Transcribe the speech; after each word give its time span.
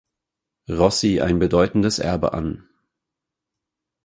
Rossi 0.67 1.21
ein 1.21 1.37
bedeutendes 1.37 1.99
Erbe 1.99 2.33
an. 2.33 2.67